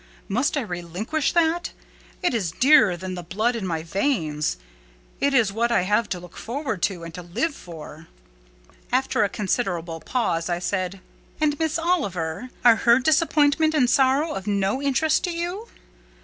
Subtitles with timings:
[0.27, 1.73] Must I relinquish that?
[2.23, 4.57] It is dearer than the blood in my veins.
[5.19, 8.07] It is what I have to look forward to, and to live for."
[8.91, 12.49] After a considerable pause, I said—"And Miss Oliver?
[12.65, 15.67] Are her disappointment and sorrow of no interest to you?"